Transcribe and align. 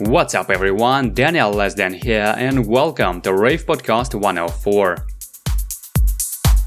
What's 0.00 0.36
up, 0.36 0.48
everyone? 0.48 1.12
Daniel 1.12 1.52
Lesden 1.52 1.92
here, 1.92 2.32
and 2.38 2.68
welcome 2.68 3.20
to 3.22 3.34
Rave 3.34 3.66
Podcast 3.66 4.14
104. 4.14 4.96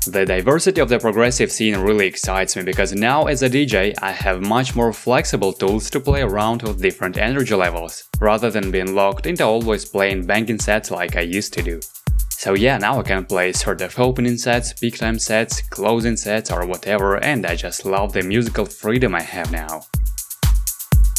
The 0.08 0.26
diversity 0.26 0.82
of 0.82 0.90
the 0.90 1.00
progressive 1.00 1.50
scene 1.50 1.78
really 1.78 2.08
excites 2.08 2.58
me 2.58 2.64
because 2.64 2.92
now, 2.92 3.28
as 3.28 3.42
a 3.42 3.50
DJ, 3.50 3.94
I 4.02 4.12
have 4.12 4.42
much 4.42 4.76
more 4.76 4.92
flexible 4.92 5.54
tools 5.54 5.90
to 5.92 6.02
play 6.02 6.24
around 6.24 6.64
with 6.64 6.82
different 6.82 7.18
energy 7.18 7.56
levels, 7.56 8.10
rather 8.20 8.52
than 8.52 8.70
being 8.70 8.96
locked 8.96 9.26
into 9.26 9.46
always 9.46 9.86
playing 9.86 10.26
banging 10.26 10.60
sets 10.60 10.92
like 10.92 11.16
I 11.16 11.22
used 11.22 11.54
to 11.54 11.62
do. 11.62 11.80
So 12.32 12.54
yeah, 12.54 12.78
now 12.80 13.00
I 13.00 13.04
can 13.04 13.24
play 13.24 13.54
sort 13.54 13.80
of 13.80 13.98
opening 13.98 14.36
sets, 14.36 14.74
peak 14.74 14.98
time 14.98 15.18
sets, 15.18 15.62
closing 15.62 16.18
sets 16.18 16.52
or 16.52 16.66
whatever 16.66 17.24
and 17.24 17.46
I 17.46 17.56
just 17.56 17.86
love 17.86 18.12
the 18.12 18.24
musical 18.24 18.66
freedom 18.66 19.16
I 19.16 19.22
have 19.22 19.54
now. 19.54 19.84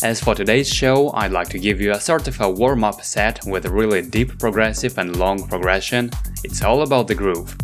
As 0.03 0.21
for 0.21 0.35
today's 0.35 0.69
show, 0.69 1.13
I'd 1.15 1.31
like 1.31 1.49
to 1.51 1.61
give 1.61 1.81
you 1.81 1.93
a 1.93 2.01
sort 2.01 2.27
of 2.27 2.41
a 2.41 2.51
warm-up 2.51 3.05
set 3.05 3.39
with 3.47 3.67
a 3.67 3.71
really 3.71 4.03
deep 4.03 4.37
progressive 4.37 4.99
and 4.99 5.15
long 5.15 5.47
progression. 5.47 6.11
It's 6.43 6.61
all 6.61 6.83
about 6.83 7.07
the 7.07 7.15
groove. 7.15 7.57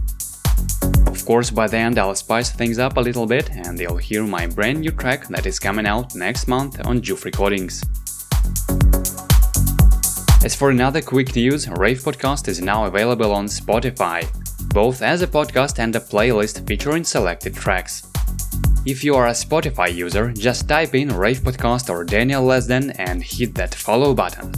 Of 1.09 1.27
course, 1.27 1.51
by 1.51 1.67
the 1.67 1.79
end 1.79 1.99
I'll 1.99 2.15
spice 2.15 2.53
things 2.53 2.79
up 2.79 2.97
a 2.97 3.01
little 3.01 3.27
bit 3.27 3.51
and 3.51 3.77
you'll 3.77 3.97
hear 3.97 4.23
my 4.23 4.47
brand 4.47 4.83
new 4.83 4.93
track 4.93 5.27
that 5.27 5.47
is 5.47 5.59
coming 5.59 5.85
out 5.85 6.15
next 6.15 6.47
month 6.47 6.87
on 6.87 7.03
Juve 7.03 7.25
Recordings. 7.25 7.83
As 10.45 10.55
for 10.55 10.71
another 10.71 11.03
quick 11.03 11.35
news, 11.35 11.69
Rave 11.69 11.99
Podcast 11.99 12.47
is 12.47 12.61
now 12.61 12.85
available 12.85 13.33
on 13.33 13.47
Spotify, 13.47 14.29
both 14.73 15.03
as 15.03 15.23
a 15.23 15.27
podcast 15.27 15.81
and 15.81 15.97
a 15.97 16.01
playlist 16.01 16.65
featuring 16.69 17.03
selected 17.03 17.57
tracks. 17.57 18.05
If 18.87 19.05
you 19.05 19.17
are 19.17 19.27
a 19.27 19.33
Spotify 19.33 19.93
user, 19.93 20.33
just 20.33 20.69
type 20.69 20.95
in 20.95 21.09
Rave 21.09 21.41
Podcast 21.41 21.91
or 21.91 22.05
Daniel 22.05 22.45
Lesden 22.45 22.95
and 22.99 23.23
hit 23.23 23.55
that 23.57 23.75
follow 23.75 24.15
button. 24.15 24.53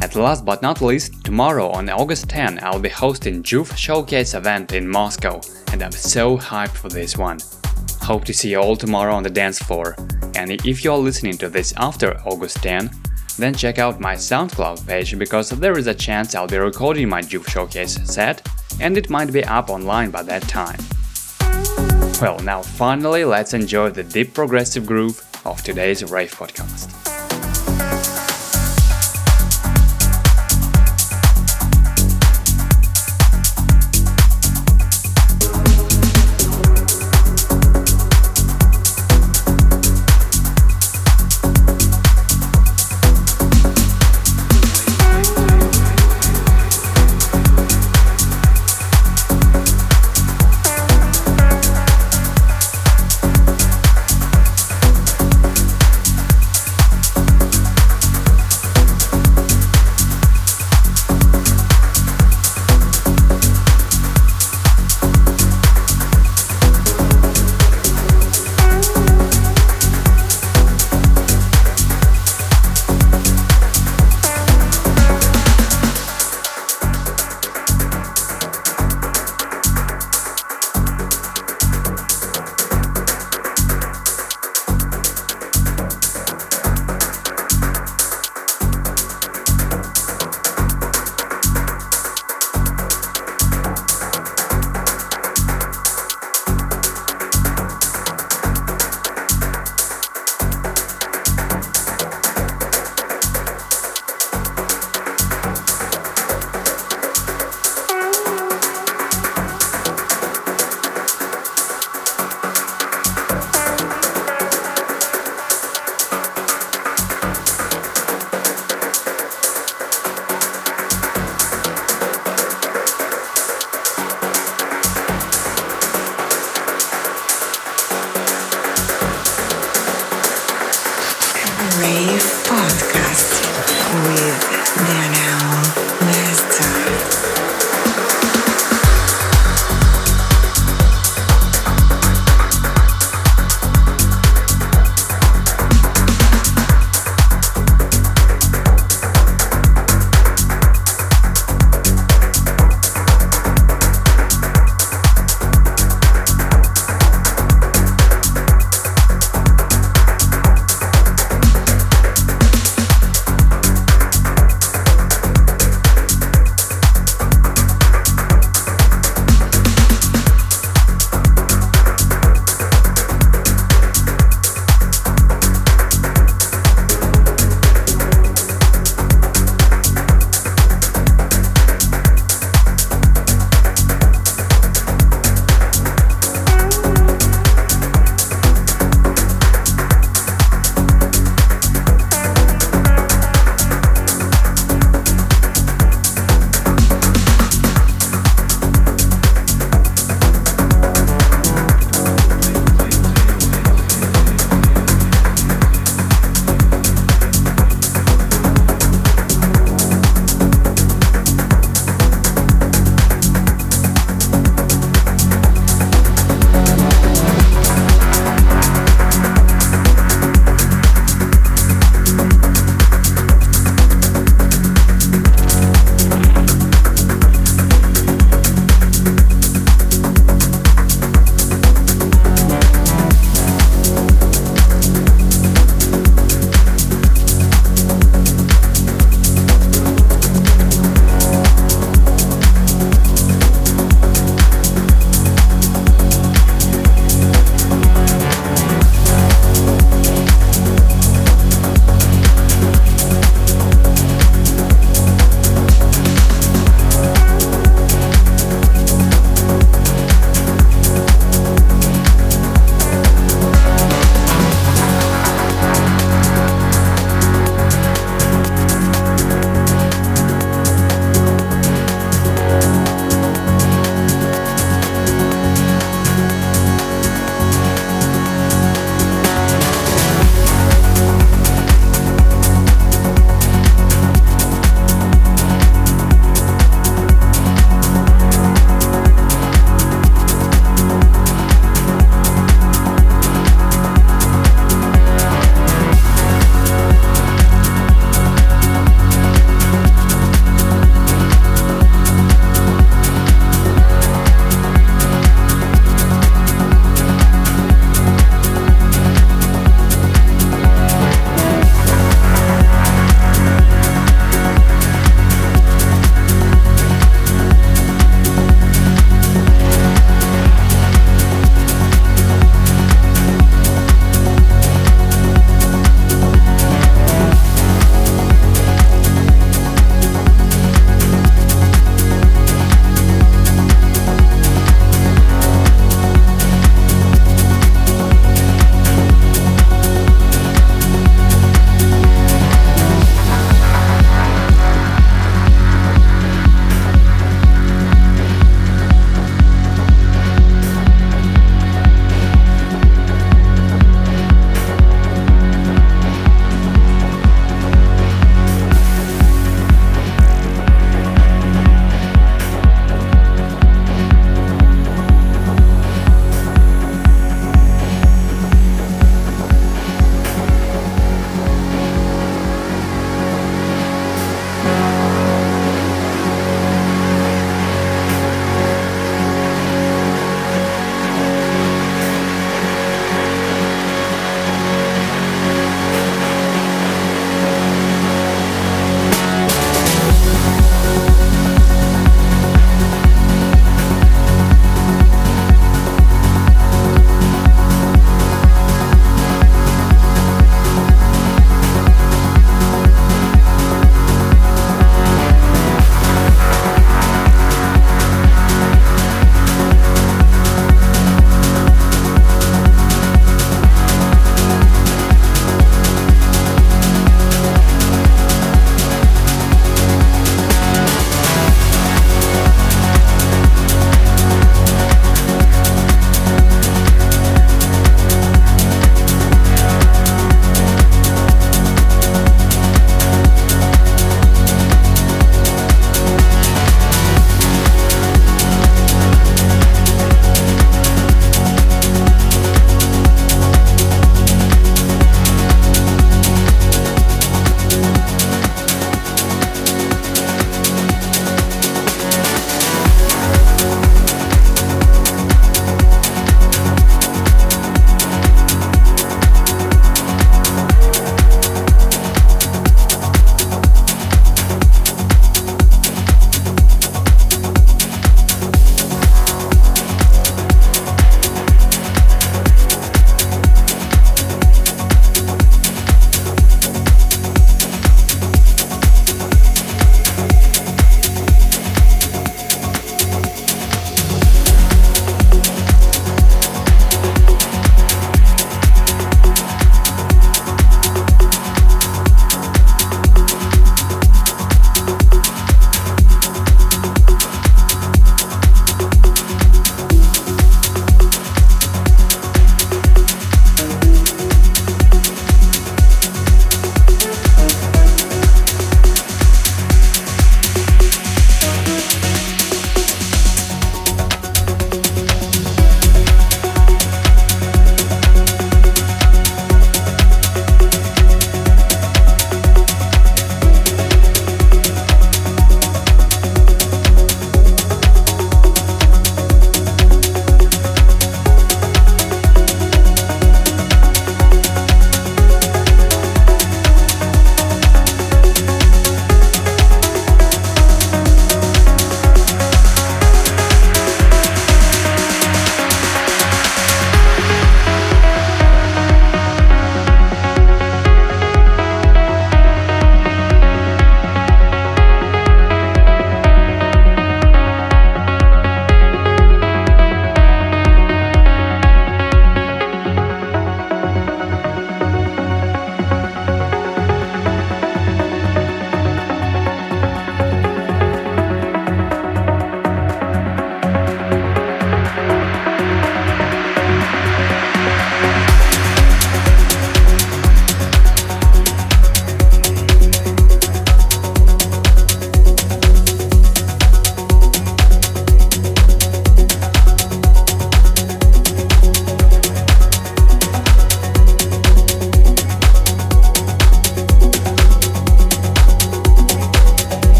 At 0.00 0.14
last 0.14 0.44
but 0.44 0.62
not 0.62 0.80
least, 0.80 1.24
tomorrow 1.24 1.68
on 1.70 1.90
August 1.90 2.28
10 2.28 2.60
I'll 2.62 2.78
be 2.78 2.88
hosting 2.88 3.42
Juve 3.42 3.76
Showcase 3.76 4.34
event 4.34 4.72
in 4.72 4.88
Moscow 4.88 5.40
and 5.72 5.82
I'm 5.82 5.92
so 5.92 6.38
hyped 6.38 6.76
for 6.76 6.88
this 6.88 7.18
one. 7.18 7.38
Hope 8.00 8.24
to 8.24 8.32
see 8.32 8.50
you 8.50 8.60
all 8.60 8.76
tomorrow 8.76 9.14
on 9.14 9.24
the 9.24 9.30
dance 9.30 9.58
floor. 9.58 9.96
And 10.36 10.52
if 10.52 10.84
you're 10.84 10.96
listening 10.96 11.36
to 11.38 11.48
this 11.48 11.74
after 11.76 12.20
August 12.24 12.62
10, 12.62 12.88
then 13.36 13.54
check 13.54 13.78
out 13.78 14.00
my 14.00 14.14
SoundCloud 14.14 14.86
page 14.86 15.18
because 15.18 15.50
there 15.50 15.76
is 15.76 15.88
a 15.88 15.94
chance 15.94 16.34
I'll 16.34 16.46
be 16.46 16.58
recording 16.58 17.08
my 17.08 17.20
Juve 17.20 17.48
Showcase 17.48 17.98
set 18.04 18.48
and 18.80 18.96
it 18.96 19.10
might 19.10 19.32
be 19.32 19.44
up 19.44 19.70
online 19.70 20.10
by 20.10 20.22
that 20.22 20.42
time. 20.42 20.78
Well, 22.20 22.38
now 22.38 22.62
finally 22.62 23.24
let's 23.24 23.54
enjoy 23.54 23.90
the 23.90 24.04
deep 24.04 24.34
progressive 24.34 24.86
groove 24.86 25.20
of 25.44 25.60
today's 25.62 26.02
Rave 26.10 26.32
podcast. 26.32 27.03